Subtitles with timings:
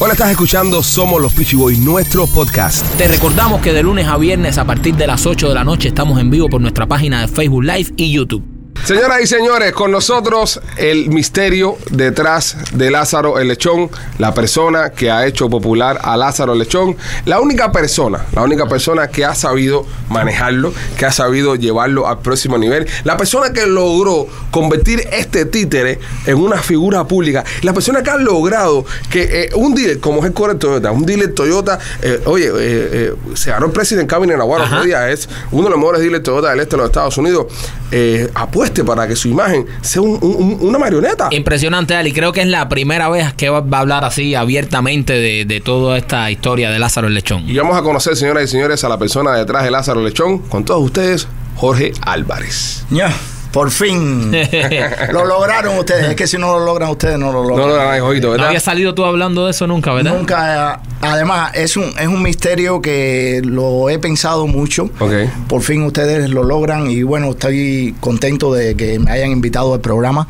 [0.00, 2.86] Hola, estás escuchando Somos los Peachy Boys, nuestro podcast.
[2.96, 5.88] Te recordamos que de lunes a viernes a partir de las 8 de la noche
[5.88, 8.57] estamos en vivo por nuestra página de Facebook Live y YouTube.
[8.84, 15.10] Señoras y señores, con nosotros el misterio detrás de Lázaro el Lechón, la persona que
[15.10, 19.34] ha hecho popular a Lázaro el Lechón, la única persona, la única persona que ha
[19.34, 25.44] sabido manejarlo, que ha sabido llevarlo al próximo nivel, la persona que logró convertir este
[25.44, 30.20] títere en una figura pública, la persona que ha logrado que eh, un dealer como
[30.20, 34.38] es el Core Toyota, un dealer Toyota, eh, oye, eh, se ganó el President Cabinet
[34.38, 37.46] en día, es uno de los mejores dealers Toyota del este de los Estados Unidos,
[37.90, 38.30] eh,
[38.68, 41.28] apueste para que su imagen sea un- un- una marioneta.
[41.30, 42.12] Impresionante, Ali.
[42.12, 45.60] Creo que es la primera vez que va va a hablar así abiertamente de, de
[45.60, 47.48] toda esta historia de Lázaro el Lechón.
[47.48, 50.64] Y vamos a conocer, señoras y señores, a la persona detrás de Lázaro Lechón, con
[50.64, 52.84] todos ustedes, Jorge Álvarez.
[52.90, 53.12] Ya,
[53.52, 54.32] por fin.
[55.12, 56.10] lo lograron ustedes.
[56.10, 57.68] Es que si no lo logran ustedes, no lo No logran.
[57.68, 58.46] lo dan ahí, Jorgito, No ¿verdad?
[58.48, 60.16] había salido tú hablando de eso nunca, ¿verdad?
[60.16, 60.80] Nunca.
[61.00, 64.90] Además, es un, es un misterio que lo he pensado mucho.
[64.98, 65.12] Ok.
[65.48, 69.80] Por fin ustedes lo logran y bueno, estoy contento de que me hayan invitado al
[69.80, 70.26] programa.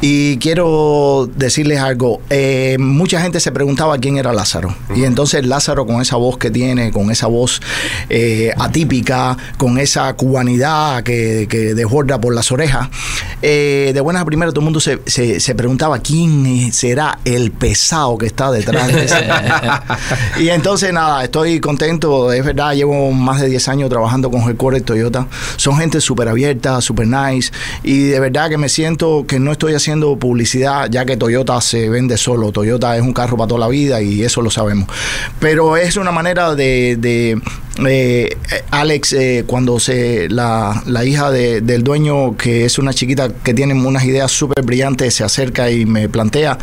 [0.00, 2.20] Y quiero decirles algo.
[2.30, 4.74] Eh, mucha gente se preguntaba quién era Lázaro.
[4.94, 7.60] Y entonces Lázaro con esa voz que tiene, con esa voz
[8.10, 12.58] eh, atípica, con esa cubanidad que, que desborda por las orejas,
[13.42, 17.50] eh, de buenas a primeras todo el mundo se, se- se preguntaba quién será el
[17.50, 19.16] pesado que está detrás de ese.
[20.40, 24.84] y entonces nada, estoy contento, es verdad, llevo más de 10 años trabajando con Headquarters
[24.84, 25.26] Toyota.
[25.56, 27.50] Son gente súper abierta, súper nice
[27.82, 31.88] y de verdad que me siento que no estoy haciendo publicidad ya que Toyota se
[31.88, 32.52] vende solo.
[32.52, 34.88] Toyota es un carro para toda la vida y eso lo sabemos.
[35.40, 36.96] Pero es una manera de...
[36.98, 37.40] de
[37.86, 38.36] eh,
[38.72, 43.54] Alex, eh, cuando se la, la hija de- del dueño, que es una chiquita que
[43.54, 46.58] tiene unas ideas súper brillantes, se acerca y me plantea,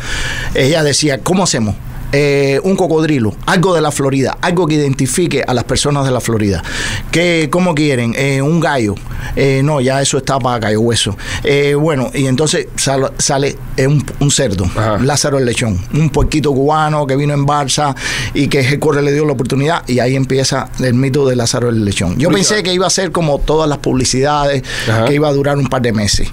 [0.54, 1.74] ella decía, ¿cómo hacemos?
[2.12, 6.20] Eh, un cocodrilo, algo de la Florida, algo que identifique a las personas de la
[6.20, 6.62] Florida.
[7.10, 8.14] ¿Qué, ¿Cómo quieren?
[8.16, 8.94] Eh, un gallo.
[9.34, 11.16] Eh, no, ya eso está para gallo hueso.
[11.42, 14.98] Eh, bueno, y entonces sal- sale eh, un, un cerdo, Ajá.
[14.98, 17.94] Lázaro el Lechón, un puerquito cubano que vino en Barça
[18.34, 21.84] y que Headquarters le dio la oportunidad y ahí empieza el mito de Lázaro el
[21.84, 22.16] Lechón.
[22.18, 22.64] Yo Muy pensé bien.
[22.66, 25.04] que iba a ser como todas las publicidades, Ajá.
[25.06, 26.28] que iba a durar un par de meses.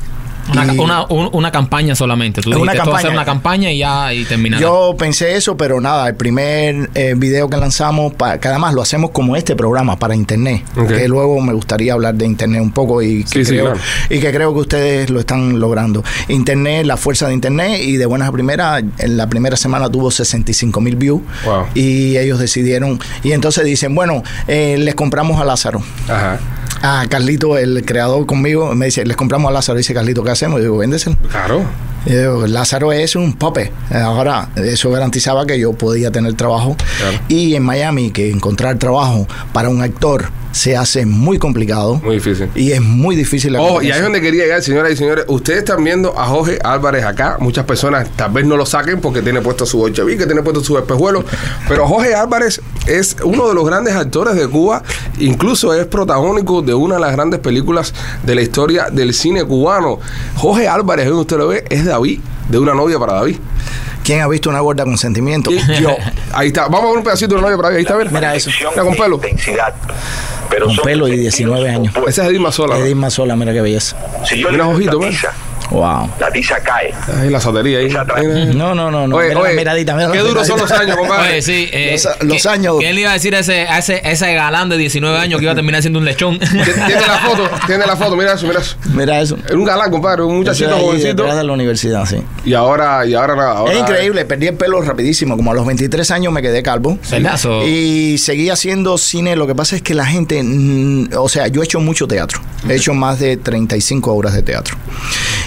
[0.51, 2.41] Una, Y- una, un- una campaña solamente.
[2.41, 3.09] Tú dijiste, una campaña.
[3.09, 4.61] una campaña y ya y terminará.
[4.61, 8.81] Yo pensé eso, pero nada, el primer eh, video que lanzamos, pa- que además lo
[8.81, 13.01] hacemos como este programa para internet, que luego me gustaría hablar de internet un poco
[13.01, 13.79] y que, Sí, sí, creo, claro.
[14.09, 16.03] y que creo que ustedes lo están logrando.
[16.27, 20.11] Internet, la fuerza de internet y de buenas a primeras, en la primera semana tuvo
[20.11, 21.65] 65 mil views Wow.
[21.73, 25.81] y ellos decidieron, y entonces dicen, bueno, eh, les compramos a Lázaro.
[26.09, 26.39] Ajá.
[26.85, 29.77] A Carlito, el creador conmigo, me dice, les compramos a Lázaro.
[29.77, 30.57] Dice Carlito, ¿qué hacemos?
[30.57, 31.15] Yo digo, véndeselo.
[31.31, 31.63] Claro.
[32.05, 33.71] Y digo, Lázaro es un pope.
[33.89, 36.75] Ahora, eso garantizaba que yo podía tener trabajo.
[36.97, 37.19] Claro.
[37.29, 41.95] Y en Miami, que encontrar trabajo para un actor se hace muy complicado.
[42.03, 42.47] Muy difícil.
[42.55, 45.25] Y es muy difícil la Oh, y ahí es donde quería llegar, señoras y señores.
[45.27, 47.37] Ustedes están viendo a Jorge Álvarez acá.
[47.39, 50.63] Muchas personas tal vez no lo saquen porque tiene puesto su Bolchevique, que tiene puesto
[50.63, 51.25] su espejuelo.
[51.67, 54.83] Pero Jorge Álvarez es uno de los grandes actores de Cuba.
[55.17, 57.93] Incluso es protagónico de una de las grandes películas
[58.23, 59.99] de la historia del cine cubano.
[60.35, 63.37] Jorge Álvarez, donde usted lo ve, es David, de una novia para David.
[64.03, 65.49] ¿Quién ha visto una gorda con sentimiento?
[65.49, 65.95] Yo.
[66.33, 66.63] Ahí está.
[66.63, 67.77] Vamos a ver un pedacito de una novia para David.
[67.77, 68.11] Ahí está, a ver.
[68.11, 68.49] Mira eso.
[68.69, 69.15] Mira, con pelo.
[69.15, 69.73] Intensidad.
[70.53, 71.89] Pero Con son pelo y sentidos 19 años.
[71.95, 72.09] opuestos.
[72.13, 72.77] Esa es Edith Sola.
[72.77, 72.85] ¿no?
[72.85, 73.97] Edith Mazola, mira qué belleza.
[74.23, 74.69] Si yo Mira, le
[75.71, 76.09] Wow.
[76.19, 76.93] la tiza cae.
[77.19, 77.89] Ahí la sotería ahí.
[78.53, 79.15] No, no, no, no.
[79.15, 81.29] Oye, mira oye, la miradita, mira la qué duros son los años, compadre.
[81.31, 81.69] Oye, sí.
[81.71, 82.75] eh, Los- los ¿qué- años.
[82.79, 85.39] ¿Qué le iba a decir a ese, a ese, a ese galán de 19 años
[85.39, 86.37] que iba a terminar siendo un lechón?
[86.39, 88.75] Tiene la foto, tiene la foto, mira eso, mira eso.
[88.93, 89.37] Mira eso.
[89.45, 91.23] Era un galán, compadre, un muchachito jovencito.
[91.35, 92.17] de la universidad, sí.
[92.45, 95.35] Y ahora, y ahora ahora- Es increíble, perdí el pelo rapidísimo.
[95.35, 96.97] Como a los 23 años me quedé calvo.
[97.37, 99.35] So- Y seguí haciendo cine.
[99.35, 102.39] Lo que pasa es que la gente, mm, o sea, yo he hecho mucho teatro.
[102.69, 104.77] He hecho más de 35 obras de teatro.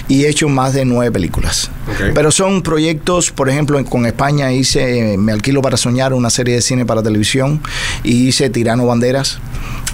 [0.07, 1.69] Y he hecho más de nueve películas.
[1.87, 2.13] Ok.
[2.13, 6.61] Pero son proyectos, por ejemplo, con España hice Me alquilo para soñar, una serie de
[6.61, 7.61] cine para televisión.
[8.03, 9.39] Y hice Tirano Banderas.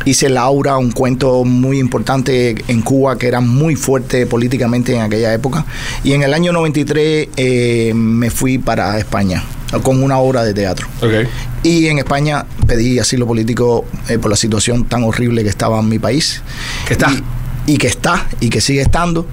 [0.06, 5.34] Hice Laura, un cuento muy importante en Cuba que era muy fuerte políticamente en aquella
[5.34, 5.66] época.
[6.04, 9.44] Y en el año 93 eh, me fui para España
[9.82, 10.88] con una obra de teatro.
[11.02, 11.28] Ok.
[11.64, 15.90] Y en España pedí asilo político eh, por la situación tan horrible que estaba en
[15.90, 16.42] mi país.
[16.88, 17.12] Que está.
[17.12, 17.24] Y,
[17.66, 19.26] y que está, y que sigue estando,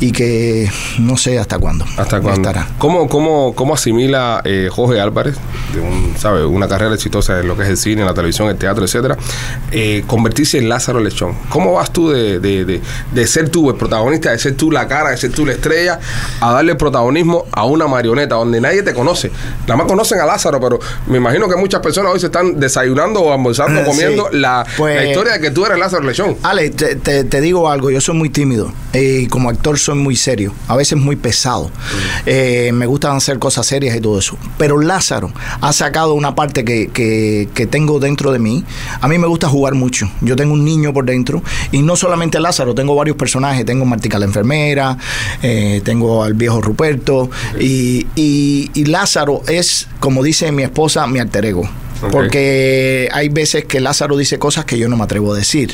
[0.00, 0.68] y que
[0.98, 1.84] no sé hasta cuándo.
[1.96, 2.48] ¿Hasta cuándo?
[2.48, 2.68] estará.
[2.78, 5.36] ¿Cómo, cómo, cómo asimila eh, Jorge Álvarez
[5.72, 6.44] de un, ¿sabe?
[6.44, 9.16] una carrera exitosa en lo que es el cine, la televisión, el teatro, etcétera,
[9.70, 11.34] eh, convertirse en Lázaro Lechón.
[11.48, 12.80] ¿Cómo vas tú de, de, de,
[13.12, 16.00] de ser tú el protagonista, de ser tú la cara, de ser tú la estrella,
[16.40, 19.30] a darle protagonismo a una marioneta donde nadie te conoce?
[19.62, 23.20] Nada más conocen a Lázaro, pero me imagino que muchas personas hoy se están desayunando
[23.20, 24.38] o almorzando, comiendo sí.
[24.38, 26.36] la, Pues- la historia de que tú eres Lázaro Lechón.
[26.42, 29.94] Ale, te, te- te digo algo, yo soy muy tímido eh, y como actor soy
[29.96, 31.70] muy serio, a veces muy pesado.
[32.26, 34.36] Eh, me gustan hacer cosas serias y todo eso.
[34.58, 38.64] Pero Lázaro ha sacado una parte que, que- que tengo dentro de mí.
[39.00, 40.10] A mí me gusta jugar mucho.
[40.20, 41.42] Yo tengo un niño por dentro
[41.72, 43.64] y no solamente Lázaro, tengo varios personajes.
[43.64, 44.96] Tengo Martica la enfermera,
[45.42, 47.30] eh, tengo al viejo Ruperto
[47.60, 51.68] y, y- y Lázaro es, como dice mi esposa, mi alter ego.
[52.10, 55.72] Porque hay veces que Lázaro dice cosas que yo no me atrevo a decir.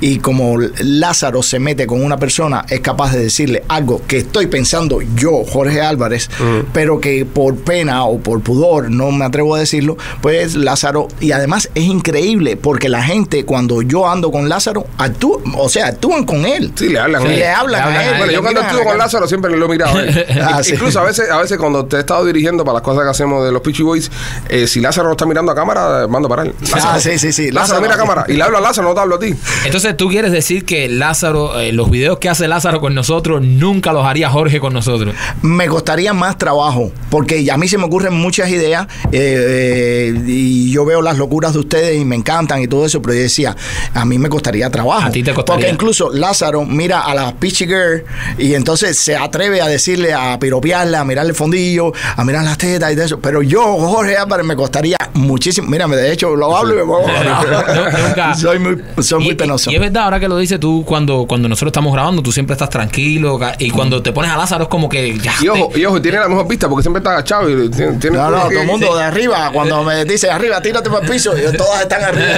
[0.00, 4.46] Y como Lázaro se mete con una persona, es capaz de decirle algo que estoy
[4.46, 6.30] pensando yo, Jorge Álvarez,
[6.72, 11.32] pero que por pena o por pudor no me atrevo a decirlo, pues Lázaro, y
[11.32, 16.24] además es increíble porque la gente cuando yo ando con Lázaro, actúa, o sea, actúan
[16.24, 16.72] con él.
[16.74, 17.26] Sí, le hablan.
[17.26, 17.36] él.
[17.36, 18.10] le hablan, le hablan a él.
[18.10, 18.98] Bueno, le yo cuando estuve con.
[18.98, 19.96] Lázaro siempre lo he mirado.
[19.96, 20.26] a él.
[20.40, 20.74] Ah, sí.
[20.74, 23.44] Incluso a veces, a veces cuando te he estado dirigiendo para las cosas que hacemos
[23.44, 24.10] de los Pitchy Boys,
[24.48, 26.54] eh, si Lázaro está mirando a cámara, mando para él.
[26.60, 27.50] Lázaro, Ah, sí, sí, sí.
[27.50, 28.24] Lázaro, Lázaro- mira cámara.
[28.28, 29.34] Y le hablo a Lázaro, no te hablo a ti.
[29.64, 33.92] Entonces tú quieres decir que Lázaro, eh, los videos que hace Lázaro con nosotros, nunca
[33.92, 35.14] los haría Jorge con nosotros.
[35.42, 40.70] me costaría más trabajo, porque a mí se me ocurren muchas ideas eh, eh, y
[40.70, 43.56] yo veo las locuras de ustedes y me encantan y todo eso, pero yo decía,
[43.94, 45.06] a mí me costaría trabajo.
[45.08, 45.58] A ti te costaría.
[45.66, 48.04] Porque incluso Lázaro mira a la Peachy Girl
[48.38, 52.58] y entonces se atreve a decirle, a piropearla, a mirarle el fondillo, a mirar las
[52.58, 55.47] tetas y de eso, pero yo, Jorge Álvarez, me costaría muchísimo.
[55.62, 57.06] Mírame, de hecho, lo hablo y me pongo-
[58.08, 58.34] Nunca.
[58.34, 59.70] Soy muy, soy muy Y- penoso.
[59.70, 62.54] Y, es verdad, ahora que lo dices tú, cuando, cuando nosotros estamos grabando, tú siempre
[62.54, 63.38] estás tranquilo.
[63.58, 65.32] Y cuando te pones a Lázaro es como que ya.
[65.40, 67.92] Y ojo, te- y ojo, tiene la mejor vista porque siempre está agachado y tiene,
[67.98, 71.04] tiene No, no, que- todo el mundo de arriba, cuando me dice arriba, tírate para
[71.04, 72.28] el piso, y todas están arriba.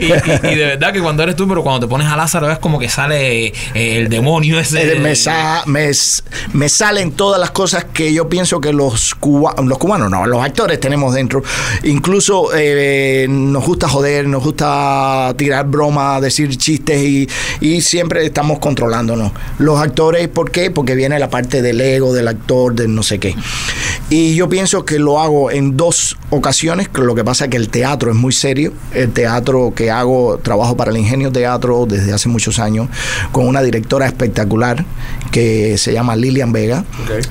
[0.00, 2.50] y, y- y de verdad que cuando eres tú, pero cuando te pones a Lázaro
[2.50, 4.96] es como que sale eh, el demonio ese.
[4.96, 5.90] Eh, me, sa- me
[6.52, 10.42] me salen todas las cosas que yo pienso que los, cuba- los cubanos, no, los
[10.44, 11.42] actores tenemos dentro.
[11.84, 12.09] Incluso
[12.54, 17.28] eh, nos gusta joder, nos gusta tirar bromas, decir chistes y,
[17.80, 19.32] siempre estamos controlándonos.
[19.58, 20.70] Los actores, ¿por qué?
[20.70, 23.34] Porque viene la parte del ego del actor, del no sé qué.
[24.10, 27.68] Y yo pienso que lo hago en dos ocasiones, lo que pasa es que el
[27.68, 28.72] teatro es muy serio.
[28.92, 32.88] El teatro que hago, trabajo para el Ingenio Teatro desde hace muchos años,
[33.32, 34.84] con una directora espectacular
[35.30, 36.84] que se llama Lilian Vega,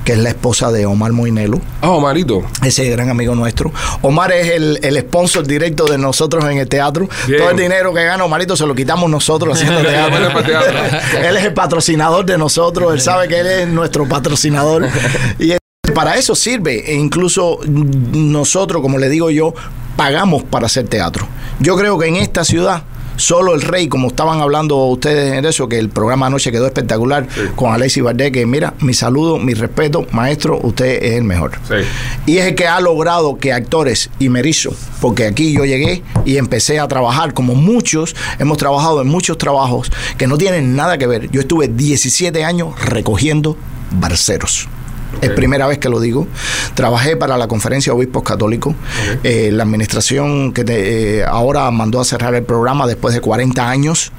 [0.06, 2.44] que es la esposa de Omar Moinelo, Oh, Marito.
[2.63, 3.72] ese gran amigo nuestro.
[4.01, 7.10] Omar es el, el sponsor directo de nosotros en el teatro.
[7.28, 7.40] Bien.
[7.40, 10.30] Todo el dinero que gana Omarito se lo quitamos nosotros haciendo teatro.
[11.24, 14.88] él es el patrocinador de nosotros, él sabe que él es nuestro patrocinador.
[15.40, 15.54] Y
[15.94, 16.92] para eso sirve.
[16.92, 19.54] E incluso nosotros, como le digo yo,
[19.95, 21.28] pagamos para hacer teatro.
[21.60, 22.84] Yo creo que en esta ciudad
[23.19, 27.27] solo el rey, como estaban hablando ustedes en eso, que el programa anoche quedó espectacular
[27.56, 31.51] con Alexis Valdés, que mira, mi saludo, mi respeto, maestro, usted es el mejor.
[31.68, 31.75] Sí.
[32.25, 34.71] Y es el que ha logrado que actores, y me erizo,
[35.01, 39.92] porque aquí yo llegué y empecé a trabajar, como muchos, hemos trabajado en muchos trabajos
[40.18, 41.30] que no tienen nada que ver.
[41.31, 43.57] Yo estuve 17 años recogiendo
[43.92, 44.68] barceros.
[45.21, 46.27] Es primera vez que lo digo.
[46.75, 48.75] Trabajé para la Conferencia de Obispos Católicos.
[49.23, 53.69] Eh, la administración que te- eh, ahora mandó a cerrar el programa después de 40
[53.69, 54.11] años.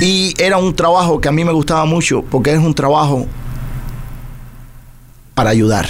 [0.00, 3.26] Y era un trabajo que a mí me gustaba mucho porque es un trabajo
[5.34, 5.86] para ayudar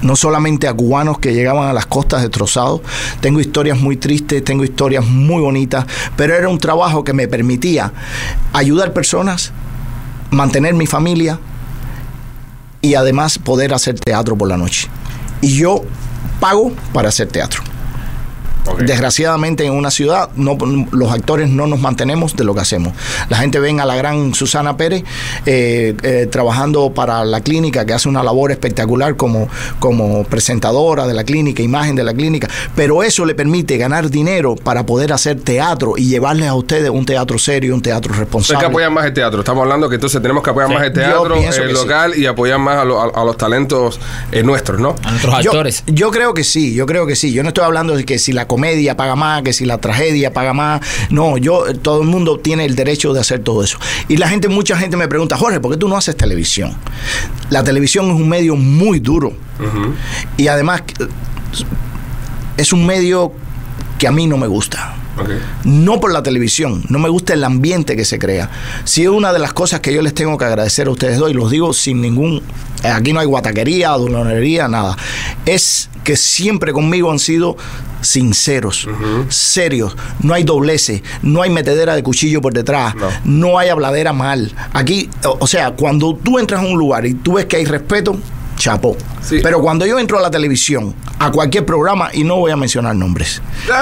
[0.00, 2.82] no solamente a cubanos que llegaban a las costas destrozados.
[3.20, 5.86] Tengo historias muy tristes, tengo historias muy bonitas,
[6.16, 7.92] pero era un trabajo que me permitía
[8.52, 9.50] ayudar personas,
[10.30, 11.40] mantener mi familia
[12.80, 14.88] y además poder hacer teatro por la noche.
[15.40, 15.84] Y yo
[16.40, 17.62] pago para hacer teatro.
[18.78, 20.56] Desgraciadamente en una ciudad no,
[20.92, 22.92] los actores no nos mantenemos de lo que hacemos.
[23.28, 25.04] La gente ven a la gran Susana Pérez
[25.46, 29.48] eh, eh, trabajando para la clínica, que hace una labor espectacular como,
[29.78, 34.54] como presentadora de la clínica, imagen de la clínica, pero eso le permite ganar dinero
[34.56, 38.60] para poder hacer teatro y llevarles a ustedes un teatro serio, un teatro Hay responsable.
[38.60, 39.40] que apoyar más el teatro.
[39.40, 40.74] Estamos hablando que entonces tenemos que apoyar Sí.
[40.74, 41.60] más el teatro eh, sí.
[41.72, 43.98] local y apoyar más a, lo- a- a los talentos
[44.32, 44.94] eh, nuestros, ¿no?
[45.02, 45.82] A nuestros Yo- actores.
[45.86, 47.32] Yo, creo que sí, yo creo que sí.
[47.32, 50.32] Yo no estoy hablando de que si la comedia paga más, que si la tragedia
[50.32, 50.80] paga más.
[51.10, 53.78] No, yo, todo el mundo tiene el derecho de hacer todo eso.
[54.08, 56.76] Y la gente, mucha gente me pregunta, Jorge, ¿por qué tú no haces televisión?
[57.50, 59.32] La televisión es un medio muy duro.
[60.36, 60.82] Y además,
[62.56, 63.32] es un medio
[63.96, 64.96] que a mí no me gusta.
[65.64, 68.50] No por la televisión, no me gusta el ambiente que se crea.
[68.84, 71.30] Si es una de las cosas que yo les tengo que agradecer a ustedes dos,
[71.30, 72.42] y los digo sin ningún,
[72.84, 74.96] eh, aquí no hay guataquería, dolonería, nada,
[75.46, 77.56] es que siempre conmigo han sido
[78.00, 78.88] sinceros,
[79.28, 83.08] serios, no hay dobleces, no hay metedera de cuchillo por detrás, No.
[83.24, 84.52] no, hay habladera mal.
[84.72, 87.64] Aquí, o, o sea, cuando tú entras a un lugar y tú ves que hay
[87.64, 88.16] respeto,
[88.58, 88.96] chapó.
[89.22, 89.40] Sí.
[89.42, 92.94] Pero cuando yo entro a la televisión, a cualquier programa, y no voy a mencionar
[92.94, 93.40] nombres,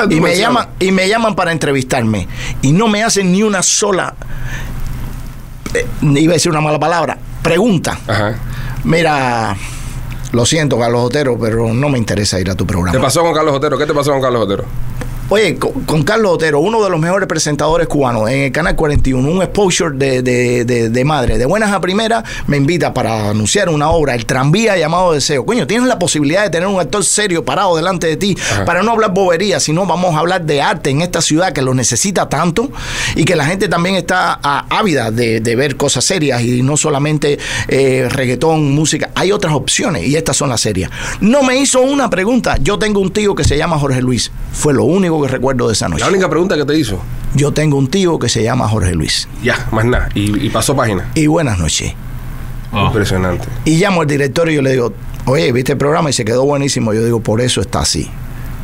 [0.09, 2.29] y me, llaman, y me llaman para entrevistarme,
[2.63, 4.15] y no me hacen ni una sola,
[5.75, 7.99] eh, iba a decir una mala palabra, pregunta.
[8.07, 8.37] Ajá.
[8.85, 9.57] Mira,
[10.33, 13.01] lo siento, Carlos Otero, pero no me interesa ir a tu ¿Qué programa.
[13.01, 13.79] pasó con Carlos Otero?
[13.79, 14.65] ¿Qué te pasó con Carlos Otero?
[15.29, 19.29] Oye, con, con Carlos Otero, uno de los mejores presentadores cubanos en el Canal 41,
[19.29, 21.37] un exposure de, de- de- de madre.
[21.37, 25.45] De buenas a primeras, me invita para anunciar una obra, El tranvía llamado Deseo.
[25.45, 28.65] Coño, tienes la posibilidad de tener un actor serio parado delante de ti Ajá.
[28.65, 31.75] para no hablar bobería, sino vamos a hablar de arte en esta ciudad que lo
[31.75, 32.71] necesita tanto
[33.17, 36.77] y que la gente también está ah, ávida de, de ver cosas serias y no
[36.77, 39.11] solamente eh, reggaetón, música.
[39.17, 40.89] Hay otras opciones y estas son las serias.
[41.21, 42.59] No me hizo una pregunta.
[42.63, 44.31] Yo tengo un tío que se llama Jorge Luis.
[44.53, 46.03] Fue lo único que recuerdo de esa noche.
[46.05, 47.01] La única pregunta que te hizo.
[47.35, 49.29] Yo tengo un tío que se llama Jorge Luis.
[49.43, 50.09] Ya, más nada.
[50.15, 51.11] Y, y pasó página.
[51.15, 51.93] Y buenas noches.
[52.73, 52.87] Oh.
[52.87, 53.47] Impresionante.
[53.65, 54.93] Y llamo al director y yo le digo,
[55.27, 56.11] oye, ¿viste el programa?
[56.11, 56.93] Y se quedó buenísimo.
[56.95, 58.11] Yo digo, por eso está así.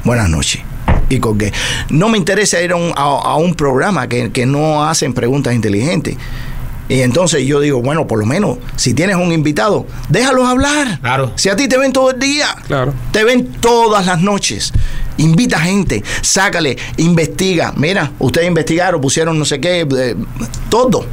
[0.05, 0.63] Buenas noches.
[1.09, 1.53] Y colgué.
[1.91, 5.55] No me interesa ir a un, a- a un programa que, que no hacen preguntas
[5.55, 6.17] inteligentes.
[6.89, 10.99] Y entonces yo digo, bueno, por lo menos, si tienes un invitado, déjalos hablar.
[11.01, 11.33] Claro.
[11.37, 12.93] Si a ti te ven todo el día, Claro.
[13.13, 14.73] te ven todas las noches.
[15.23, 17.73] Invita gente, sácale, investiga.
[17.77, 20.17] Mira, ustedes investigaron, pusieron no sé qué, eh,
[20.69, 21.05] todo.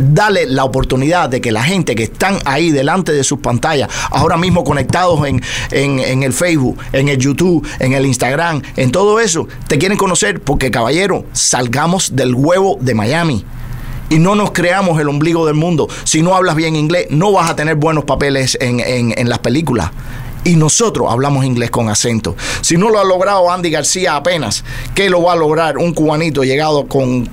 [0.00, 4.36] Dale la oportunidad de que la gente que están ahí delante de sus pantallas, ahora
[4.36, 9.20] mismo conectados en, en- en el Facebook, en el YouTube, en el Instagram, en todo
[9.20, 13.44] eso, te quieren conocer porque, caballero, salgamos del huevo de Miami.
[14.08, 15.86] Y no nos creamos el ombligo del mundo.
[16.02, 19.38] Si no hablas bien inglés, no vas a tener buenos papeles en, en- en las
[19.38, 19.92] películas.
[20.44, 22.36] Y nosotros hablamos inglés con acento.
[22.60, 26.44] Si no lo ha logrado Andy García apenas, ¿qué lo va a lograr un cubanito
[26.44, 27.28] llegado con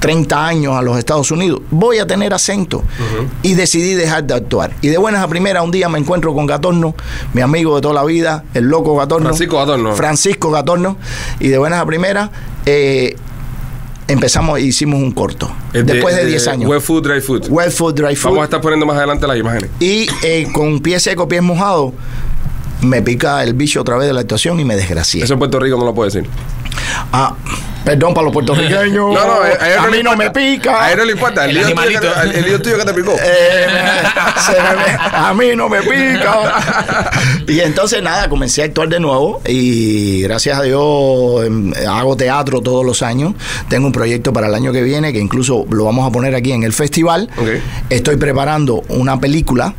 [0.00, 1.60] 30 años a los Estados Unidos?
[1.70, 2.82] Voy a tener acento.
[3.42, 4.72] Y decidí dejar de actuar.
[4.80, 6.94] Y de buenas a primeras, un día me encuentro con Gatorno,
[7.34, 9.26] mi amigo de toda la vida, el loco Gatorno.
[9.26, 9.94] Francisco Gatorno.
[9.94, 10.96] Francisco Gatorno.
[11.40, 12.30] Y de buenas a primeras,
[12.64, 13.16] eh,
[14.08, 15.50] empezamos e hicimos un corto.
[15.72, 16.70] Es Después de 10 años.
[16.70, 17.42] Wet food, dry food.
[17.94, 18.30] Dry Food.
[18.30, 19.70] Vamos a estar poniendo más adelante las imágenes.
[19.80, 21.92] Y eh, con pie seco, pies mojados,
[22.82, 25.22] me pica el bicho otra vez de la actuación y me desgracié.
[25.24, 26.28] Eso en Puerto Rico no lo puede decir.
[27.12, 27.34] Ah,
[27.84, 28.92] perdón para los puertorriqueños.
[29.14, 30.40] No, no, a, a él a no mí le no importa.
[30.40, 30.84] me pica.
[30.84, 31.44] A él no le importa.
[31.44, 33.12] El, El lío tuyo, que te, el, el lío tuyo que te picó.
[33.24, 36.60] Eh, a mí no me pica.
[37.46, 42.60] Y entonces nada, comencé a actuar de nuevo y gracias a Dios em, hago teatro
[42.60, 43.34] todos los años.
[43.68, 46.52] Tengo un proyecto para el año que viene que incluso lo vamos a poner aquí
[46.52, 47.30] en el festival.
[47.90, 49.74] Estoy preparando una película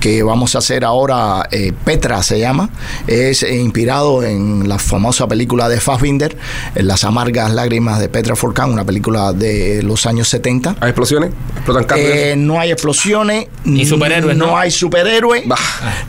[0.00, 2.70] Que vamos a hacer ahora, eh, Petra se llama,
[3.06, 6.36] es eh, inspirado en la famosa película de Fassbinder,
[6.74, 10.76] en Las amargas lágrimas de Petra Forcan, una película de los años 70.
[10.80, 11.30] ¿Hay explosiones?
[11.56, 11.98] ¿Explotan?
[11.98, 14.58] Eh, no hay explosiones, Ni superhéroes, no, ¿no?
[14.58, 15.56] hay superhéroes, Bah.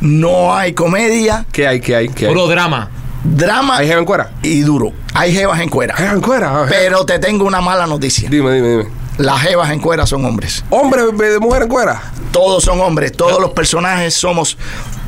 [0.01, 1.79] no hay comedia, ¿Qué hay?
[1.81, 2.09] ¿Qué hay?
[2.09, 2.33] ¿Qué hay?
[2.33, 2.89] Puro drama.
[3.23, 4.31] drama ¿Hay jeva en cuera?
[4.43, 4.93] y duro.
[5.13, 5.95] Hay jevas en cuera.
[5.97, 6.65] ¿Hay jeva en cuera?
[6.69, 8.29] Pero te tengo una mala noticia.
[8.29, 8.85] Dime, dime, dime.
[9.21, 10.65] Las jevas en cuera son hombres.
[10.71, 12.01] ¿Hombre de mujer en cuera?
[12.31, 13.11] Todos son hombres.
[13.11, 14.57] Todos los personajes somos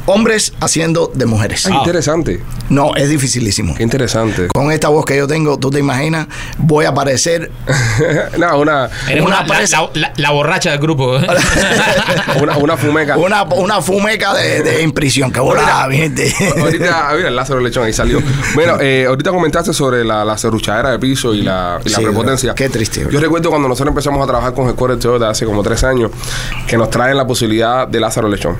[0.05, 1.65] hombres haciendo de mujeres.
[1.65, 1.72] Ah.
[1.77, 2.41] interesante.
[2.69, 3.75] No, es dificilísimo.
[3.75, 4.48] Qué interesante.
[4.53, 7.51] Con esta voz que yo tengo, tú te imaginas, voy a aparecer
[8.38, 9.81] no, una, Eres Una una, la, presa.
[9.81, 11.17] la- la- la borracha del grupo.
[12.41, 13.17] una, una fumeca.
[13.17, 15.31] una, una fumeca de, de en prisión.
[15.31, 15.39] Que
[15.89, 16.33] mi gente.
[16.60, 18.19] Ahorita, ah, mira, el Lázaro Lechón ahí salió.
[18.55, 22.03] Bueno, eh, ahorita comentaste sobre la, la serruchadera de piso y la, y la Sí,
[22.03, 22.53] prepotencia.
[22.55, 25.83] qué triste, Yo recuerdo cuando nosotros empezamos a trabajar con Headquarter Toyota hace como tres
[25.83, 26.12] años,
[26.67, 28.57] que nos traen la posibilidad de Lázaro Lechón.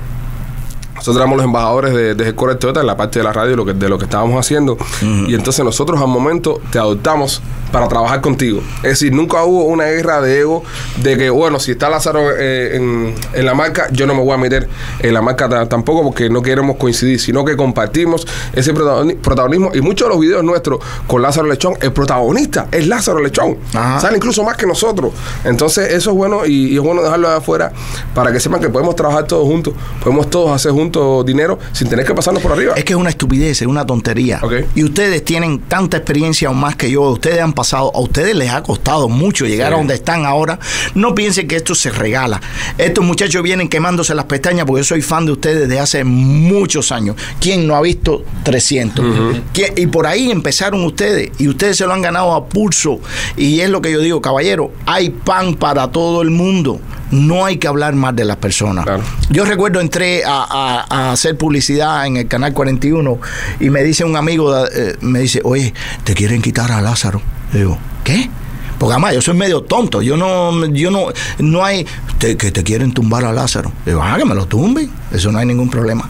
[1.04, 3.66] Nosotros éramos los embajadores de, de Headquarter Toyota en la parte de la radio lo
[3.66, 4.78] que, de lo que estábamos haciendo.
[5.02, 8.62] Y entonces nosotros al momento te adoptamos para trabajar contigo.
[8.78, 10.62] Es decir, nunca hubo una guerra de ego
[11.02, 14.32] de que, bueno, si está Lázaro eh, en, en la marca, yo no me voy
[14.32, 14.66] a meter
[15.00, 19.72] en la marca ta- tampoco porque no queremos coincidir, sino que compartimos ese protagoni- protagonismo.
[19.74, 23.58] Y muchos de los videos nuestros con Lázaro Lechón, el protagonista es Lázaro Lechón.
[23.74, 24.00] Ajá.
[24.00, 25.12] Sale incluso más que nosotros.
[25.44, 27.72] Entonces, eso es bueno y, y es bueno dejarlo de afuera
[28.14, 31.88] para que sepan que podemos trabajar todos juntos, podemos todos hacer juntos tanto dinero sin
[31.88, 32.74] tener que pasarnos por arriba.
[32.76, 34.40] Es que es una estupidez, es una tontería.
[34.74, 38.50] Y ustedes tienen tanta experiencia o más que yo, ustedes han pasado, a ustedes les
[38.50, 39.74] ha costado mucho llegar Sí.
[39.74, 40.58] a donde están ahora.
[40.94, 42.40] No piensen que esto se regala.
[42.78, 46.92] Estos muchachos vienen quemándose las pestañas porque yo soy fan de ustedes desde hace muchos
[46.92, 47.16] años.
[47.40, 49.04] ¿Quién no ha visto 300?
[49.52, 53.00] ¿Quién- Y por ahí empezaron ustedes y ustedes se lo han ganado a pulso.
[53.36, 56.80] Y es lo que yo digo, caballero, hay pan para todo el mundo.
[57.10, 58.84] No hay que hablar más de las personas.
[58.84, 59.02] Claro.
[59.30, 63.18] Yo recuerdo entré a, a- a hacer publicidad en el canal 41
[63.60, 65.74] y me dice un amigo, eh, me dice, oye,
[66.04, 67.20] te quieren quitar a Lázaro.
[67.52, 68.30] Le digo, ¿qué?
[68.78, 71.06] Porque además yo soy medio tonto, yo no, yo no,
[71.38, 71.86] no hay,
[72.18, 73.72] que te quieren tumbar a Lázaro.
[73.84, 76.08] Le digo, ah, que me lo tumben, eso no hay ningún problema.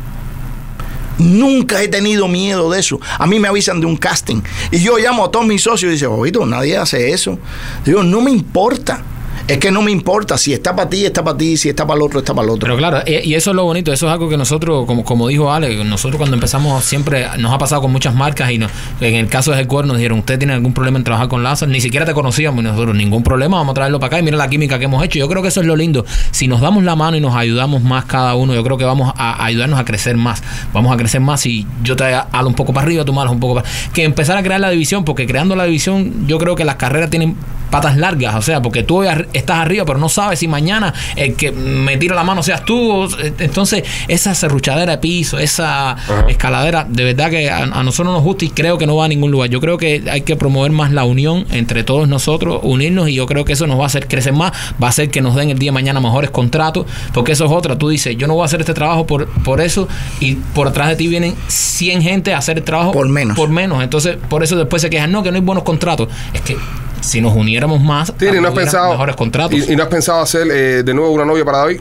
[1.18, 3.00] Nunca he tenido miedo de eso.
[3.18, 5.92] A mí me avisan de un casting y yo llamo a todos mis socios y
[5.92, 7.38] dicen, oído, nadie hace eso.
[7.84, 9.02] Digo, no me importa.
[9.46, 10.38] Es que no me importa.
[10.38, 11.58] Si está para ti, está para ti.
[11.58, 12.66] Si está para el otro, está para el otro.
[12.66, 15.28] Pero claro, eh, y eso es lo bonito, eso es algo que nosotros, como, como
[15.28, 18.70] dijo Ale, nosotros cuando empezamos siempre nos ha pasado con muchas marcas y nos,
[19.02, 21.70] en el caso de Headquarter nos dijeron, ¿usted tiene algún problema en trabajar con Lázaro?
[21.70, 24.38] Ni siquiera te conocíamos y nosotros, ningún problema, vamos a traerlo para acá y mira
[24.38, 25.18] la química que hemos hecho.
[25.18, 26.06] Yo creo que eso es lo lindo.
[26.30, 29.12] Si nos damos la mano y nos ayudamos más cada uno, yo creo que vamos
[29.14, 30.42] a ayudarnos a crecer más.
[30.72, 33.40] Vamos a crecer más y yo te halo un poco para arriba, tú me un
[33.40, 33.68] poco para...
[33.92, 37.10] Que empezar a crear la división, porque creando la división yo creo que las carreras
[37.10, 37.36] tienen
[37.70, 39.02] patas largas, o sea, porque tú
[39.34, 43.04] estás arriba, pero no sabes si mañana el que me tira la mano seas tú.
[43.04, 45.96] o- Entonces, esa serruchadera de piso, esa
[46.28, 49.08] escaladera, de verdad que a, a nosotros nos gusta y creo que no va a
[49.08, 49.50] ningún lugar.
[49.50, 53.26] Yo creo que hay que promover más la unión entre todos nosotros, unirnos y yo
[53.26, 55.50] creo que eso nos va a hacer crecer más, va a hacer que nos den
[55.50, 57.76] el día de mañana mejores contratos, porque eso es otra.
[57.78, 59.88] Tú dices, yo no voy a hacer este trabajo por, por eso
[60.20, 63.36] y por atrás de ti vienen 100 gente a hacer el trabajo Por menos.
[63.36, 63.82] Por menos.
[63.82, 66.08] Entonces, por eso después se quejan, no, que no hay buenos contratos.
[66.32, 66.56] Es que
[67.04, 69.58] si nos uniéramos más, Tini, ¿no has hubiera pensado, mejores contratos.
[69.58, 71.80] y, y no has pensado hacer eh, de nuevo una novia para David?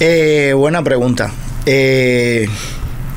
[0.00, 1.30] Eh, buena pregunta.
[1.66, 2.48] Eh,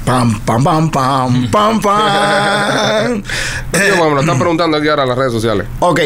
[0.05, 3.23] pam, pam, pam, pam, pam, pam.
[3.71, 5.67] Me lo están preguntando aquí ahora en las redes sociales.
[5.79, 5.99] Ok,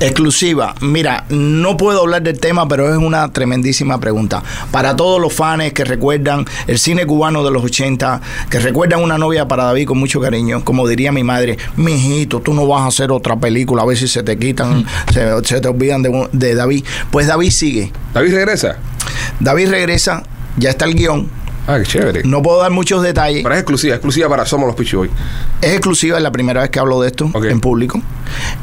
[0.00, 0.74] exclusiva.
[0.80, 4.42] Mira, no puedo hablar del tema, pero es una tremendísima pregunta.
[4.70, 9.18] Para todos los fans que recuerdan el cine cubano de los 80, que recuerdan una
[9.18, 12.86] novia para David con mucho cariño, como diría mi madre, mijito, tú no vas a
[12.86, 16.54] hacer otra película, a ver si se te quitan, se, se te olvidan de, de
[16.54, 16.84] David.
[17.10, 17.92] Pues David sigue.
[18.14, 18.78] ¿David regresa?
[19.40, 20.22] David regresa,
[20.56, 21.37] ya está el guion.
[21.70, 22.22] Ah, qué chévere.
[22.24, 23.42] No puedo dar muchos detalles.
[23.42, 25.10] Pero es exclusiva, exclusiva para Somos los Pichi hoy.
[25.60, 28.00] Es exclusiva, es la primera vez que hablo de esto en público.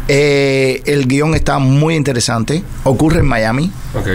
[0.07, 2.63] Eh, el guion está muy interesante.
[2.83, 4.07] Ocurre en Miami Ok.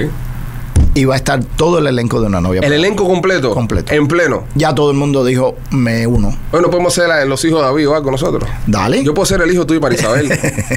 [0.95, 2.63] y va a estar todo el elenco de una novia.
[2.63, 3.55] El elenco completo.
[3.55, 3.95] Completo.
[3.95, 4.45] En pleno.
[4.57, 6.37] Ya todo el mundo dijo, me uno.
[6.51, 8.49] Hoy no podemos ser los hijos de David o algo nosotros.
[8.67, 9.05] Dale.
[9.05, 10.29] Yo puedo ser el hijo tuyo para Isabel.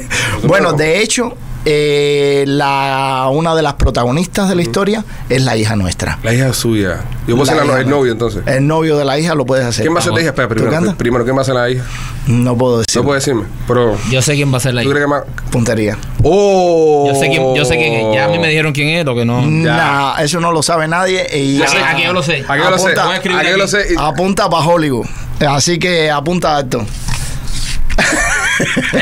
[0.44, 1.34] bueno, de hecho,
[1.66, 6.20] eh, la, una de las protagonistas de la historia es la hija nuestra.
[6.24, 7.02] La hija suya.
[7.28, 7.90] Yo puedo ser el nuestra.
[7.90, 8.44] novio entonces.
[8.46, 9.84] El novio de la hija lo puedes hacer.
[9.84, 10.30] ¿Quién va a ser la hija?
[10.32, 11.84] Espera, primero, primero, ¿quién va a ser la hija?
[12.28, 12.96] No puedo decir.
[13.02, 13.46] No puedes decirme.
[13.68, 14.96] Pero, Yo sé quién va a ser la ¿tú hija.
[14.96, 15.24] crees que más?
[15.52, 15.98] Puntería.
[16.24, 17.06] ¡Oh!
[17.08, 18.16] Yo sé quién, yo sé quién es.
[18.16, 19.42] Ya a mí me dijeron quién es, lo que no.
[19.46, 21.26] Nah, eso no lo sabe nadie.
[21.38, 22.44] Y sé, aquí yo lo sé.
[22.48, 22.94] Aquí yo lo sé.
[23.00, 23.86] Aquí yo lo sé.
[23.92, 25.06] y- Apunta para Hollywood.
[25.48, 26.86] Así que apunta alto.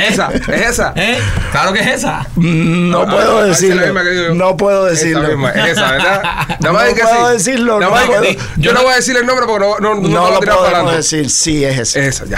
[0.07, 0.93] Esa, es esa.
[0.95, 1.19] ¿Eh?
[1.51, 2.27] Claro que es esa.
[2.35, 3.85] No Ah, puedo ah, esa es la decirlo.
[3.85, 4.33] misma que digo yo.
[4.35, 5.27] No puedo Esa decirlo.
[5.27, 6.21] misma, esa, ¿verdad?
[6.59, 7.33] Nada No que puedo sí.
[7.33, 8.45] decirlo, Nada no que puedo.
[8.57, 11.29] Yo no voy a decir el nombre porque no, no, no, No, lo podemos decir.
[11.29, 12.37] Sí, es esa, ya.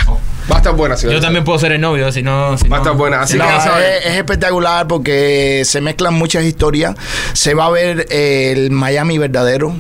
[0.51, 1.15] Va a estar buena, señor.
[1.15, 2.57] Yo también puedo ser el novio, si no.
[2.57, 5.79] Si Va a no- estar buena, así si No, que es, es espectacular porque se
[5.79, 6.95] mezclan muchas historias.
[7.33, 9.73] Se va a ver el Miami verdadero.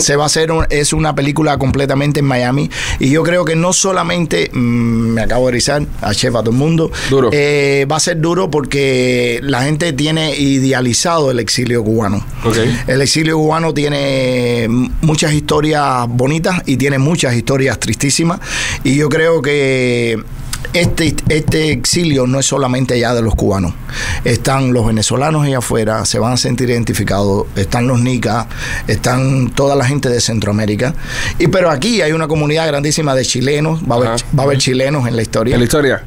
[0.00, 2.70] Se va a hacer, un- es una película completamente en Miami.
[2.98, 6.50] Y yo creo que no solamente, mm, me acabo de rizar, a chef a todo
[6.50, 7.30] el mundo, Duro.
[7.32, 12.24] eh, va a ser duro porque la gente tiene idealizado el exilio cubano.
[12.86, 14.66] El exilio cubano tiene
[15.00, 18.40] muchas historias bonitas y tiene muchas historias tristísimas.
[18.84, 20.22] Y yo creo que
[20.72, 23.74] este, este exilio no es solamente ya de los cubanos.
[24.24, 27.46] Están los venezolanos allá afuera, se van a sentir identificados.
[27.56, 28.46] Están los nicas,
[28.86, 30.94] están toda la gente de Centroamérica.
[31.38, 33.80] Y pero aquí hay una comunidad grandísima de chilenos.
[33.82, 35.54] Va a haber, va a haber chilenos en la historia.
[35.54, 36.02] En la historia.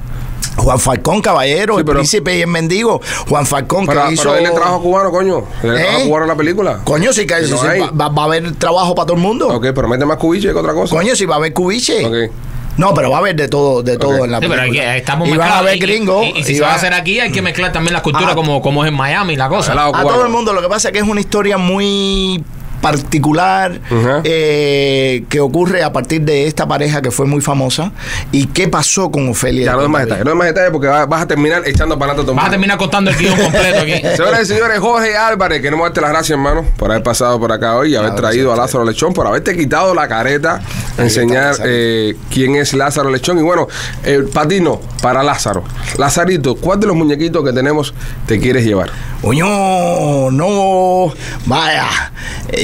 [0.56, 3.02] Juan Falcón, caballero, Sí, el pero- príncipe y el mendigo.
[3.28, 4.24] Juan Falcón, Pero, que hizo.
[4.24, 5.44] pero dile trabajo cubano, coño.
[5.64, 5.84] Dile ¿Eh?
[5.84, 6.80] trabajo cubano en la película.
[6.84, 9.48] Coño, sí que no sí, va, va- a haber trabajo para todo el mundo.
[9.50, 10.96] Ok, pero mete más cubiche que otra cosa.
[10.96, 12.06] Coño, si va a haber cubiche.
[12.06, 12.32] Ok.
[12.78, 14.90] No, pero va a haber de todo, de todo en la Sí, pero película.
[14.92, 16.26] aquí estamos y van a haber gringos.
[16.26, 18.36] Y, y si y va a hacer aquí, hay que mezclar también la cultura Ah.
[18.36, 19.74] como, como es en Miami, la cosa.
[19.74, 20.54] A todo el mundo.
[20.54, 22.44] Lo que pasa es que es una historia muy
[22.84, 23.80] particular
[24.26, 27.94] eh, que ocurre a partir de esta pareja que fue muy famosa
[28.32, 29.66] y qué pasó con Ofelia.
[29.68, 31.98] Ya no es más detalles, no es más detalles porque va- vas a terminar echando
[31.98, 33.94] para adelante Vas a terminar contando el guion completo aquí.
[34.18, 37.78] Señoras y señores, Jorge Álvarez, queremos darte las gracias, hermano, por haber pasado por acá
[37.78, 40.62] hoy y haber traído a a Lázaro Lechón, por haberte quitado la careta,
[40.98, 41.70] enseñar Lázaro.
[41.72, 43.40] eh, quién es Lázaro Lechón.
[43.40, 43.68] Y bueno,
[44.04, 45.64] eh, Patino, para Lázaro.
[45.98, 47.94] Lazarito, ¿cuál de los muñequitos que tenemos
[48.28, 48.90] te quieres llevar?
[49.22, 51.14] Coño, no,
[51.46, 52.12] vaya,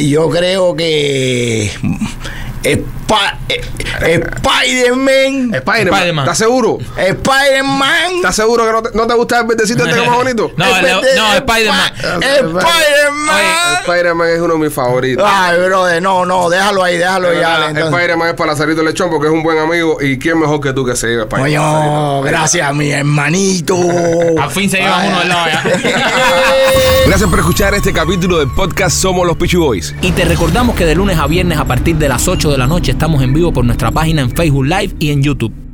[0.02, 1.72] yo creo que
[2.64, 2.84] eh,
[4.20, 5.94] Spider-Man, Spider-Man.
[5.94, 6.26] Spider-Man.
[6.26, 6.78] ¿Estás seguro?
[6.96, 10.18] Spider-Man, ¿Estás seguro que no te, no te gusta el verdecito este que es más
[10.18, 10.52] bonito?
[10.56, 10.74] No, no,
[11.34, 11.94] Spider-Man.
[12.22, 12.66] Spider-Man.
[13.82, 15.26] Spider-Man es uno de mis favoritos.
[15.28, 17.86] Ay, brother, no, no, déjalo ahí, déjalo entonces.
[17.86, 20.86] Spider-Man es para Lazarito Lechón porque es un buen amigo y quién mejor que tú
[20.86, 21.52] que se lleve Spider-Man.
[21.52, 23.76] Coño, gracias, mi hermanito.
[24.40, 25.64] Al fin se llevan uno del lado ya.
[27.08, 29.96] Gracias por escuchar este capítulo del podcast Somos los Peachy Boys.
[30.02, 32.68] Y te recordamos que de lunes a viernes a partir de las 8 de la
[32.68, 35.69] noche estamos en vivo por nuestra página en Facebook Live y en YouTube.